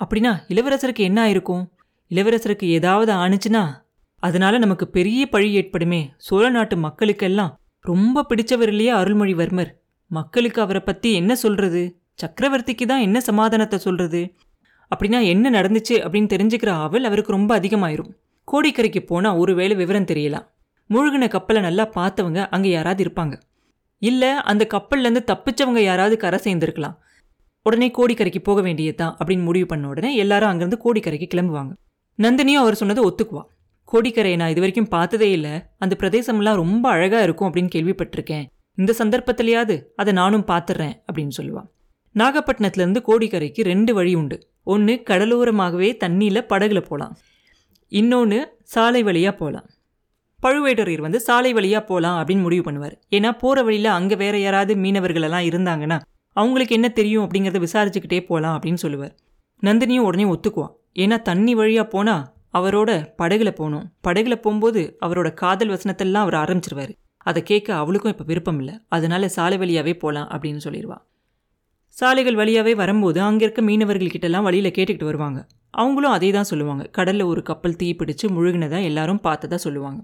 அப்படின்னா 0.01 0.33
இளவரசருக்கு 0.49 1.07
என்ன 1.09 1.19
ஆயிருக்கும்? 1.27 1.65
இளவரசருக்கு 2.11 2.65
ஏதாவது 2.65 3.13
ஆணுச்சுன்னா 3.13 3.63
அதனால 4.23 4.59
நமக்கு 4.59 4.89
பெரிய 4.89 5.27
பழி 5.27 5.53
ஏற்படுமே. 5.53 6.11
சோழ 6.17 6.49
நாட்டு 6.49 6.77
மக்களுக்கெல்லாம் 6.77 7.53
ரொம்ப 7.81 8.27
பிடிச்சவர் 8.29 8.67
இல்லையா 8.67 9.01
அருள்மொழிவர்மர்? 9.01 9.71
மக்களுக்கு 10.11 10.61
அவரை 10.63 10.81
பத்தி 10.81 11.15
என்ன 11.15 11.33
சொல்றது? 11.35 11.83
சக்கரவர்த்திக்கு 12.23 12.87
தான் 12.87 13.01
என்ன 13.01 13.21
சமாதானத்தை 13.21 13.79
சொல்றது? 13.79 14.35
அப்படின்னா 14.91 15.19
என்ன 15.27 15.51
நடந்துச்சு 15.51 15.97
அப்படின்னு 16.05 16.31
தெரிஞ்சுக்கிற 16.35 16.71
ஆவல் 16.71 17.05
அவருக்கு 17.05 17.33
ரொம்ப 17.33 17.61
அதிகமாயிரும். 17.61 18.11
கோடிக்கரைக்கு 18.49 19.01
போனா 19.07 19.37
ஒருவேளை 19.37 19.77
விவரம் 19.77 20.05
தெரியலாம் 20.05 20.47
மூழ்கின 20.91 21.29
கப்பலை 21.29 21.63
நல்லா 21.63 21.85
பார்த்தவங்க 21.95 22.47
அங்கே 22.51 22.71
யாராவது 22.71 23.03
இருப்பாங்க. 23.05 23.35
இல்லை 24.03 24.29
அந்த 24.29 24.67
கப்பல்லேருந்து 24.75 25.23
தப்பிச்சவங்க 25.31 25.81
யாராவது 25.81 26.17
கரை 26.17 26.39
சேர்ந்துருக்கலாம். 26.45 26.97
உடனே 27.69 27.89
கோடிக்கரைக்கு 27.99 28.41
போக 28.49 28.61
வேண்டியதுதான் 28.67 29.15
அப்படின்னு 29.19 29.47
முடிவு 29.49 29.67
பண்ண 29.67 29.89
உடனே 29.93 30.11
எல்லாரும் 30.23 30.51
அங்கேருந்து 30.51 30.79
கோடிக்கரைக்கு 30.85 31.29
கிளம்புவாங்க. 31.35 31.73
நந்தினியும் 32.19 32.63
அவர் 32.65 32.81
சொன்னதை 32.81 33.03
ஒத்துக்குவா. 33.09 33.43
கோடிக்கரையை 33.89 34.37
நான் 34.41 34.53
இது 34.53 34.63
வரைக்கும் 34.63 34.91
பார்த்ததே 34.95 35.29
இல்லை. 35.37 35.53
அந்த 35.85 35.95
பிரதேசம்லாம் 36.01 36.61
ரொம்ப 36.63 36.85
அழகாக 36.95 37.27
இருக்கும் 37.27 37.49
அப்படின்னு 37.49 37.73
கேள்விப்பட்டிருக்கேன். 37.75 38.47
இந்த 38.79 38.95
சந்தர்ப்பத்திலையாவது 39.01 39.77
அதை 40.01 40.13
நானும் 40.21 40.45
பார்த்துட்றேன் 40.51 40.95
அப்படின்னு 41.09 41.37
சொல்லுவான் 41.39 41.69
நாகப்பட்டினத்துலேருந்து 42.15 43.01
கோடிக்கரைக்கு 43.09 43.63
ரெண்டு 43.71 43.93
வழி 43.97 44.13
உண்டு. 44.21 44.37
ஒன்று 44.75 44.95
கடலோரமாகவே 45.11 45.89
தண்ணியில் 46.05 46.47
படகுல 46.53 46.81
போகலாம் 46.89 47.15
இன்னொன்று 47.93 48.39
சாலை 48.73 49.03
வழியாக 49.09 49.35
போகலாம் 49.41 49.67
பழுவேட்டரையர் 50.41 51.05
வந்து 51.05 51.21
சாலை 51.27 51.51
வழியாக 51.57 51.83
போகலாம் 51.91 52.17
அப்படின்னு 52.19 52.45
முடிவு 52.47 52.65
பண்ணுவார். 52.67 52.97
ஏன்னா 53.17 53.31
போகிற 53.43 53.63
வழியில் 53.67 53.91
அங்கே 53.97 54.17
வேற 54.23 54.35
யாராவது 54.39 54.73
மீனவர்கள் 54.83 55.27
எல்லாம் 55.29 55.47
இருந்தாங்கன்னா 55.51 55.99
அவங்களுக்கு 56.41 56.75
என்ன 56.79 56.89
தெரியும் 56.99 57.25
அப்படிங்கிறத 57.25 57.61
விசாரிச்சுக்கிட்டே 57.67 58.21
போகலாம் 58.31 58.57
அப்படின்னு 58.57 58.81
சொல்லுவார். 58.85 59.15
நந்தினியும் 59.63 60.07
உடனே 60.09 60.25
ஒத்துக்குவான். 60.33 60.75
ஏன்னா 61.03 61.17
தண்ணி 61.23 61.53
வழியாக 61.55 61.87
போனால் 61.95 62.25
அவரோட 62.59 62.91
படகுல 63.23 63.51
போகணும். 63.51 63.87
படகுல 64.07 64.35
போகும்போது 64.45 64.83
அவரோட 65.07 65.29
காதல் 65.43 65.73
வசனத்தெல்லாம் 65.75 66.25
அவர் 66.27 66.41
ஆரம்பிச்சிருவார். 66.43 66.93
அதை 67.27 67.41
கேட்க 67.43 67.69
அவளுக்கும் 67.75 68.13
இப்போ 68.13 68.25
விருப்பம் 68.25 68.59
இல்லை. 68.59 68.75
அதனால 68.89 69.29
சாலை 69.37 69.57
வழியாகவே 69.59 69.95
போகலாம் 70.03 70.29
அப்படின்னு 70.35 70.61
சொல்லிடுவா. 70.67 70.99
சாலைகள் 71.97 72.39
வழியாகவே 72.41 72.73
வரும்போது 72.75 73.19
அங்கே 73.21 73.45
இருக்க 73.45 73.63
மீனவர்கள்கிட்டலாம் 73.63 74.47
வழியில் 74.49 74.75
கேட்டுக்கிட்டு 74.77 75.09
வருவாங்க. 75.11 75.39
அவங்களும் 75.75 76.15
அதே 76.17 76.29
தான் 76.31 76.51
சொல்லுவாங்க. 76.51 76.85
கடலில் 76.97 77.31
ஒரு 77.33 77.41
கப்பல் 77.43 77.79
தீப்பிடிச்சு 77.83 78.27
முழுகினதாக 78.37 78.89
எல்லாரும் 78.91 79.21
பார்த்ததா 79.25 79.59
சொல்லுவாங்க. 79.67 80.01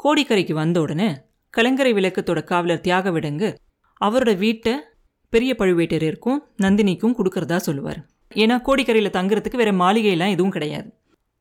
கோடிக்கரைக்கு 0.00 0.54
வந்த 0.62 0.78
உடனே 0.80 1.08
கலங்கரை 1.54 1.92
விளக்கத்தோட 1.92 2.40
காவலர் 2.44 2.84
தியாக 2.86 3.10
விடங்கு 3.10 3.48
அவரோட 4.00 4.32
வீட்டை 4.38 4.74
பெரிய 5.34 5.52
பழுவேட்டரையருக்கும் 5.60 6.38
நந்தினிக்கும் 6.64 7.16
கொடுக்கறதா 7.18 7.58
சொல்லுவார். 7.66 8.00
ஏன்னா 8.42 8.56
கோடிக்கரையில் 8.66 9.16
தங்குறதுக்கு 9.16 9.60
வேற 9.62 9.72
மாளிகையெல்லாம் 9.80 10.34
எதுவும் 10.36 10.54
கிடையாது. 10.56 10.88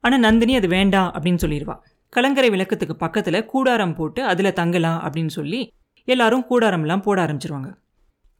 ஆனால் 0.04 0.24
நந்தினி 0.28 0.54
அது 0.60 0.68
வேண்டாம் 0.78 1.10
அப்படின்னு 1.16 1.44
சொல்லிடுவா. 1.44 1.76
கலங்கரை 2.14 2.50
விளக்கத்துக்கு 2.54 2.96
பக்கத்தில் 3.04 3.46
கூடாரம் 3.52 3.96
போட்டு 4.00 4.22
அதில் 4.32 4.58
தங்கலாம் 4.60 5.00
அப்படின்னு 5.06 5.34
சொல்லி 5.38 5.62
எல்லாரும் 6.08 6.46
கூடாரம்லாம் 6.50 7.04
போட 7.06 7.18
ஆரம்பிச்சிருவாங்க. 7.26 7.70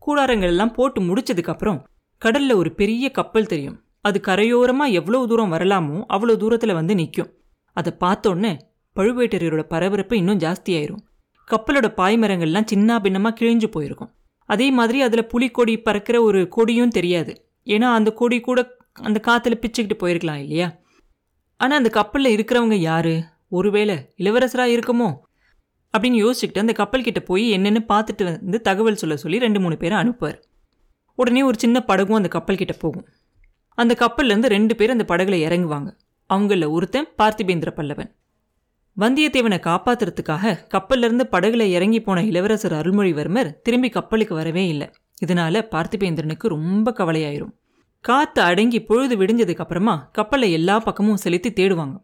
கூடாரங்கள் 0.06 0.52
எல்லாம் 0.54 0.74
போட்டு 0.78 1.00
முடிச்சதுக்கப்புறம் 1.10 1.80
கடலில் 2.22 2.60
ஒரு 2.62 2.70
பெரிய 2.80 3.06
கப்பல் 3.18 3.50
தெரியும். 3.54 3.78
அது 4.08 4.18
கரையோரமாக 4.28 4.96
எவ்வளோ 5.00 5.20
தூரம் 5.32 5.54
வரலாமோ 5.56 5.98
அவ்வளோ 6.16 6.34
தூரத்தில் 6.42 6.78
வந்து 6.80 6.94
நிற்கும் 7.02 7.32
அதை 7.78 7.92
பார்த்தோன்னே 8.04 8.52
பழுவேட்டரையரோட 8.96 9.64
பரபரப்பு 9.74 10.16
இன்னும் 10.22 10.42
ஜாஸ்தியாயிரும். 10.44 11.04
கப்பலோட 11.48 11.88
பாய்மரங்கள்லாம் 12.00 12.70
சின்ன 12.72 13.00
பின்னமாக 13.06 13.38
கிழிஞ்சு 13.40 13.68
போயிருக்கும். 13.76 14.12
அதே 14.54 14.72
மாதிரி 14.72 15.02
அதில் 15.02 15.28
புலிக்கொடி 15.28 15.76
பறக்கிற 15.82 16.22
ஒரு 16.22 16.48
கொடியும் 16.48 16.90
தெரியாது. 16.90 17.34
ஏன்னா 17.66 17.94
அந்த 17.94 18.12
கொடி 18.12 18.40
கூட 18.40 18.60
அந்த 18.94 19.20
காற்றுல 19.28 19.54
பிச்சுக்கிட்டு 19.54 19.96
போயிருக்கலாம் 20.00 20.42
இல்லையா? 20.42 20.68
ஆனால் 21.58 21.78
அந்த 21.78 21.90
கப்பலில் 21.90 22.36
இருக்கிறவங்க 22.36 22.74
யார்? 22.74 23.14
ஒருவேளை 23.50 23.96
இளவரசராக 24.18 24.74
இருக்குமோ? 24.74 25.10
அப்படின்னு 25.98 26.20
யோசிச்சுக்கிட்டு 26.24 26.60
அந்த 26.60 26.74
கப்பல் 26.74 27.04
கிட்ட 27.04 27.20
போய் 27.20 27.58
என்னென்னு 27.58 27.86
பார்த்துட்டு 27.90 28.24
வந்து 28.24 28.62
தகவல் 28.62 28.96
சொல்ல 28.96 29.18
சொல்லி 29.18 29.40
ரெண்டு 29.40 29.60
மூணு 29.60 29.78
பேரை 29.78 29.98
அனுப்புவார். 29.98 30.42
உடனே 31.16 31.44
ஒரு 31.44 31.60
சின்ன 31.60 31.80
படகும் 31.82 32.16
அந்த 32.16 32.28
கப்பல் 32.28 32.58
கிட்ட 32.58 32.74
போகும். 32.74 33.08
அந்த 33.76 33.96
கப்பல்லேருந்து 34.00 34.46
ரெண்டு 34.46 34.76
பேர் 34.76 34.90
அந்த 34.90 35.06
படகுல 35.08 35.38
இறங்குவாங்க. 35.48 35.90
அவங்கள 36.34 36.70
ஒருத்தன் 36.70 37.08
பார்த்திபேந்திர 37.18 37.72
பல்லவன். 37.76 38.12
வந்தியத்தேவனை 39.00 39.58
காப்பாத்துறதுக்காக 39.60 40.58
கப்பல்லிருந்து 40.74 41.24
படகுல 41.32 41.62
இறங்கி 41.62 42.02
போன 42.02 42.24
இளவரசர் 42.24 42.72
அருள்மொழிவர்மர் 42.72 43.54
திரும்பி 43.64 43.90
கப்பலுக்கு 43.90 44.36
வரவே 44.36 44.68
இல்லை. 44.68 44.90
இதனால 45.26 45.62
பார்த்திபேந்திரனுக்கு 45.72 46.48
ரொம்ப 46.48 46.94
கவலையாயிரும். 46.98 47.54
காத்து 48.02 48.42
அடங்கி 48.42 48.84
பொழுது 48.84 49.18
விடிஞ்சதுக்கு 49.18 49.58
அப்புறமா 49.58 50.10
கப்பலை 50.12 50.52
எல்லா 50.52 50.80
பக்கமும் 50.80 51.18
செலுத்தி 51.18 51.50
தேடுவாங்க. 51.50 51.96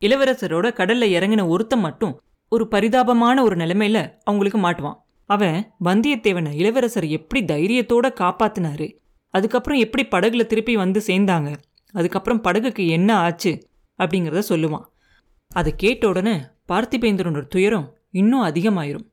இளவரசரோட 0.00 0.68
கடல்ல 0.70 1.06
இறங்கின 1.16 1.48
ஒருத்தன் 1.48 1.80
மட்டும் 1.80 2.20
ஒரு 2.48 2.68
பரிதாபமான 2.68 3.42
ஒரு 3.42 3.56
நிலைமையில 3.56 4.10
அவங்களுக்கு 4.24 4.58
மாட்டுவான். 4.58 4.96
அவன் 5.24 5.72
வந்தியத்தேவனை 5.84 6.54
இளவரசர் 6.54 7.06
எப்படி 7.06 7.44
தைரியத்தோட 7.44 8.08
காப்பாத்தினாரு? 8.20 8.98
அதுக்கப்புறம் 9.30 9.78
எப்படி 9.78 10.06
படகுல 10.06 10.46
திருப்பி 10.46 10.76
வந்து 10.76 11.02
சேர்ந்தாங்க? 11.06 11.56
அதுக்கப்புறம் 11.92 12.42
படகுக்கு 12.44 12.88
என்ன 12.88 13.16
ஆச்சு? 13.16 13.68
அப்படிங்கிறத 13.98 14.42
சொல்லுவான். 14.48 14.92
அதை 15.54 15.70
கேட்ட 15.76 16.08
உடனே 16.08 16.34
பார்த்திபேந்திரனோட 16.68 17.46
துயரம் 17.46 17.86
இன்னும் 18.10 18.44
அதிகமாயிரும். 18.44 19.06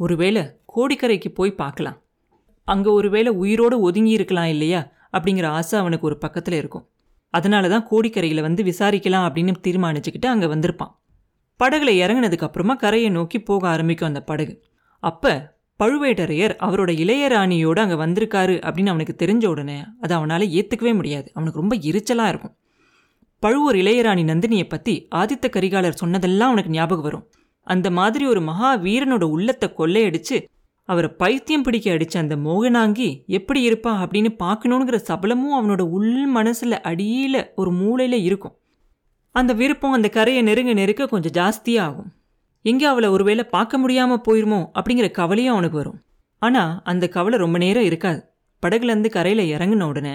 ஒருவேளை 0.00 0.42
கோடிக்கரைக்கு 0.74 1.30
போய் 1.34 1.58
பார்க்கலாம். 1.60 1.98
அங்கே 2.68 2.90
ஒருவேளை 2.90 3.30
உயிரோடு 3.32 3.76
ஒதுங்கி 3.80 4.10
இருக்கலாம் 4.10 4.50
இல்லையா? 4.54 4.80
அப்படிங்கிற 5.12 5.46
ஆசை 5.58 5.76
அவனுக்கு 5.78 6.06
ஒரு 6.06 6.16
பக்கத்தில் 6.18 6.54
இருக்கும். 6.54 6.84
அதனால 7.34 7.68
தான் 7.68 7.86
கோடிக்கரையில் 7.90 8.40
வந்து 8.40 8.62
விசாரிக்கலாம் 8.62 9.26
அப்படின்னு 9.28 9.54
தீர்மானிச்சுக்கிட்டு 9.66 10.26
அங்கே 10.26 10.46
வந்திருப்பான். 10.46 10.92
படகுல 11.60 11.92
இறங்கினதுக்கப்புறமா 12.02 12.74
கரையை 12.76 13.10
நோக்கி 13.10 13.38
போக 13.40 13.68
ஆரம்பிக்கும் 13.68 14.08
அந்த 14.08 14.20
படகு. 14.22 14.54
அப்போ 15.02 15.32
பழுவேட்டரையர் 15.80 16.54
அவரோட 16.66 16.90
இளையராணியோடு 17.04 17.80
அங்கே 17.84 17.96
வந்திருக்காரு 18.04 18.54
அப்படின்னு 18.66 18.92
அவனுக்கு 18.92 19.14
தெரிஞ்ச 19.22 19.44
உடனே 19.46 19.78
அதை 20.00 20.12
அவனால் 20.16 20.46
ஏற்றுக்கவே 20.58 20.92
முடியாது. 20.94 21.28
அவனுக்கு 21.34 21.60
ரொம்ப 21.60 21.76
எரிச்சலாக 21.88 22.32
இருக்கும். 22.32 22.54
பழுவூர் 23.42 23.76
இளையராணி 23.76 24.22
நந்தினியை 24.28 24.66
பற்றி 24.68 24.94
ஆதித்த 25.14 25.46
கரிகாலர் 25.56 25.98
சொன்னதெல்லாம் 26.00 26.50
அவனுக்கு 26.50 26.70
ஞாபகம் 26.70 27.06
வரும். 27.06 27.26
அந்த 27.66 27.88
மாதிரி 27.90 28.24
ஒரு 28.26 28.40
மகா 28.40 28.70
வீரனோட 28.84 29.24
உள்ளத்தை 29.34 29.66
கொள்ளையடிச்சு 29.78 30.36
அவரை 30.88 31.08
பைத்தியம் 31.20 31.64
பிடிக்க 31.66 31.86
அடிச்ச 31.94 32.14
அந்த 32.18 32.36
மோகனாங்கி 32.36 33.08
எப்படி 33.38 33.60
இருப்பா 33.68 33.92
அப்படின்னு 34.02 34.30
பார்க்கணுங்கிற 34.44 34.98
சபலமும் 35.08 35.56
அவனோட 35.58 35.82
உள் 35.96 36.26
மனசில் 36.36 36.76
அடியில் 36.90 37.40
ஒரு 37.54 37.70
மூளையில் 37.70 38.18
இருக்கும். 38.28 38.54
அந்த 39.34 39.52
விருப்பம் 39.52 39.96
அந்த 39.98 40.08
கரையை 40.08 40.42
நெருங்க 40.42 40.72
நெருக்க 40.72 41.06
கொஞ்சம் 41.06 41.36
ஜாஸ்தியாக 41.38 41.86
ஆகும். 41.88 42.10
எங்கே 42.64 42.86
அவளை 42.92 43.08
ஒருவேளை 43.08 43.44
பார்க்க 43.56 43.78
முடியாமல் 43.78 44.24
போயிருமோ 44.28 44.60
அப்படிங்கிற 44.78 45.10
கவலையும் 45.10 45.54
அவனுக்கு 45.54 45.76
வரும். 45.76 45.98
ஆனால் 46.42 46.72
அந்த 46.84 47.04
கவலை 47.08 47.38
ரொம்ப 47.38 47.58
நேரம் 47.58 47.88
இருக்காது. 47.90 48.20
படகுலேருந்து 48.62 49.10
கரையில் 49.16 49.44
இறங்கின 49.54 49.88
உடனே 49.92 50.14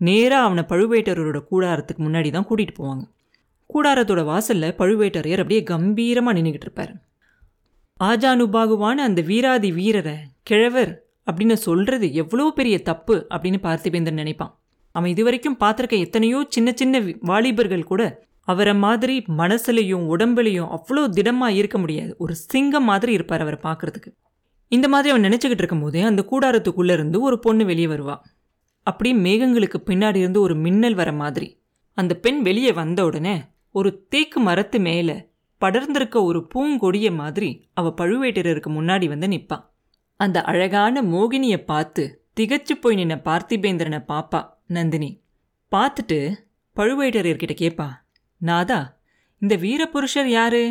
நேராக 0.00 0.46
அவனை 0.46 0.62
பழுவேட்டரோட 0.68 1.38
கூடாரத்துக்கு 1.50 2.02
முன்னாடி 2.06 2.30
தான் 2.30 2.46
கூட்டிகிட்டு 2.48 2.76
போவாங்க. 2.80 3.04
கூடாரத்தோட 3.70 4.24
வாசலில் 4.24 4.76
பழுவேட்டரையர் 4.78 5.42
அப்படியே 5.42 5.62
கம்பீரமாக 5.62 6.36
நின்றுக்கிட்டு 6.36 6.68
இருப்பார். 6.68 6.92
ஆஜானுபாகுவான 8.00 8.96
அந்த 9.08 9.20
வீராதி 9.22 9.70
வீரரை 9.72 10.16
கிழவர் 10.42 10.92
அப்படின்னு 11.26 11.56
சொல்கிறது 11.66 12.06
எவ்வளோ 12.14 12.46
பெரிய 12.50 12.76
தப்பு 12.82 13.26
அப்படின்னு 13.30 13.58
பார்த்திபேந்தன் 13.62 14.20
நினைப்பான். 14.22 14.52
அவன் 14.94 15.10
இது 15.10 15.22
வரைக்கும் 15.24 15.58
பார்த்துருக்க 15.60 15.96
எத்தனையோ 15.98 16.40
சின்ன 16.48 16.72
சின்ன 16.72 17.00
வாலிபர்கள் 17.20 17.90
கூட 17.92 18.02
அவரை 18.48 18.74
மாதிரி 18.74 19.14
மனசுலையும் 19.38 20.04
உடம்புலையும் 20.14 20.72
அவ்வளோ 20.76 21.02
திடமாக 21.08 21.58
இருக்க 21.60 21.78
முடியாது. 21.78 22.12
ஒரு 22.18 22.34
சிங்கம் 22.34 22.84
மாதிரி 22.84 23.12
இருப்பார் 23.12 23.40
அவரை 23.40 23.58
பார்க்கறதுக்கு. 23.62 24.10
இந்த 24.72 24.86
மாதிரி 24.88 25.10
அவன் 25.12 25.26
நினச்சிக்கிட்டு 25.28 25.64
இருக்கும் 25.64 25.84
போதே 25.84 26.02
அந்த 26.02 26.22
கூடாரத்துக்குள்ளே 26.30 26.92
இருந்து 26.92 27.20
ஒரு 27.20 27.38
பொண்ணு 27.38 27.64
வெளியே 27.64 27.86
வருவாள் 27.86 28.22
அப்படியே 28.84 29.14
மேகங்களுக்கு 29.16 29.78
பின்னாடி 29.86 30.16
இருந்து 30.16 30.40
ஒரு 30.40 30.54
மின்னல் 30.54 30.94
வர 30.94 31.12
மாதிரி. 31.12 31.48
அந்த 31.92 32.12
பெண் 32.14 32.42
வெளியே 32.42 32.72
வந்த 32.72 33.04
உடனே 33.04 33.36
ஒரு 33.70 34.06
தேக்கு 34.08 34.40
மரத்து 34.40 34.80
மேலே 34.80 35.16
படர்ந்திருக்க 35.60 36.22
ஒரு 36.22 36.48
பூங்கொடிய 36.54 37.14
மாதிரி 37.14 37.68
அவ 37.74 37.94
பழுவேட்டரருக்கு 37.96 38.70
முன்னாடி 38.70 39.08
வந்து 39.08 39.28
நிற்பான் 39.28 39.64
அந்த 40.20 40.42
அழகான 40.42 41.02
மோகினியை 41.02 41.64
பார்த்து 41.64 42.28
திகச்சு 42.40 42.74
போய் 42.80 42.96
நின்ன 42.96 43.14
பார்த்திபேந்திரனை 43.24 44.00
பாப்பா 44.08 44.40
நந்தினி 44.66 45.22
பார்த்துட்டு 45.72 46.18
பழுவேட்டரையர்கிட்ட 46.76 47.54
கேட்பா 47.60 47.88
நாதா 48.40 49.00
இந்த 49.38 49.56
வீரபுருஷர் 49.56 50.24
யாரு? 50.24 50.62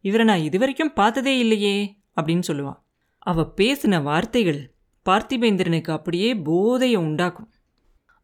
இவரை 0.00 0.26
நான் 0.26 0.42
இதுவரைக்கும் 0.42 0.92
பார்த்ததே 0.92 1.38
இல்லையே 1.38 1.96
அப்படின்னு 2.20 2.42
சொல்லுவான் 2.46 2.80
அவ 3.18 3.52
பேசின 3.56 4.02
வார்த்தைகள் 4.02 4.60
பார்த்திபேந்திரனுக்கு 5.04 5.90
அப்படியே 5.90 6.34
போதையை 6.34 6.96
உண்டாக்கும். 6.96 7.50